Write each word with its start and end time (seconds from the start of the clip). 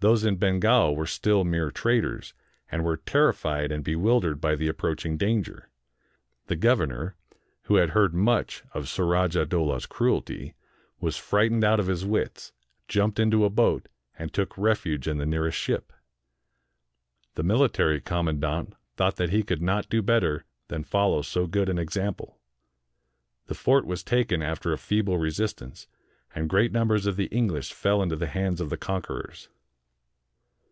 Those 0.00 0.22
in 0.22 0.36
Bengal 0.36 0.94
were 0.94 1.06
still 1.06 1.44
mere 1.44 1.70
traders, 1.70 2.34
and 2.70 2.84
were 2.84 2.98
terri 2.98 3.34
fied 3.34 3.72
and 3.72 3.82
bewildered 3.82 4.38
by 4.38 4.54
the 4.54 4.68
approaching 4.68 5.16
danger. 5.16 5.70
The 6.46 6.56
governor, 6.56 7.16
who 7.62 7.76
had 7.76 7.88
heard 7.88 8.12
much 8.12 8.64
of 8.74 8.86
Surajah 8.86 9.46
Dowlah's 9.46 9.86
cru 9.86 10.20
elty, 10.20 10.52
was 11.00 11.16
frightened 11.16 11.64
out 11.64 11.80
of 11.80 11.86
his 11.86 12.04
wits, 12.04 12.52
jumped 12.86 13.18
into 13.18 13.46
a 13.46 13.48
boat, 13.48 13.88
and 14.18 14.30
took 14.30 14.58
refuge 14.58 15.08
in 15.08 15.16
the 15.16 15.24
nearest 15.24 15.56
ship. 15.56 15.90
The 17.34 17.42
military 17.42 17.98
com 18.02 18.26
mandant 18.26 18.74
thought 18.98 19.16
that 19.16 19.30
he 19.30 19.42
could 19.42 19.62
not 19.62 19.88
do 19.88 20.02
better 20.02 20.44
than 20.68 20.84
follow 20.84 21.22
so 21.22 21.46
good 21.46 21.70
an 21.70 21.78
example. 21.78 22.38
The 23.46 23.54
fort 23.54 23.86
was 23.86 24.04
taken 24.04 24.42
after 24.42 24.70
a 24.70 24.76
feeble 24.76 25.16
resistance; 25.16 25.86
and 26.34 26.50
great 26.50 26.72
numbers 26.72 27.06
of 27.06 27.16
the 27.16 27.28
English 27.28 27.72
fell 27.72 28.02
into 28.02 28.16
the 28.16 28.26
hands 28.26 28.60
of 28.60 28.68
the 28.68 28.76
conquerors. 28.76 29.48